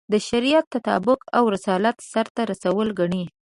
د 0.11 0.13
شریعت 0.29 0.65
تطبیق 0.73 1.21
او 1.37 1.43
رسالت 1.55 1.97
سرته 2.11 2.41
رسول 2.51 2.87
ګڼي. 2.99 3.23